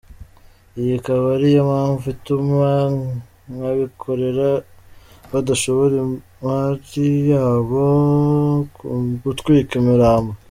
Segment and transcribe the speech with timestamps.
[0.79, 2.67] Iyi akaba ari yo mpamvu ituma
[3.53, 4.49] nk’abikorera
[5.31, 7.83] badashora imari yabo
[8.89, 10.33] mu gutwika imirambo.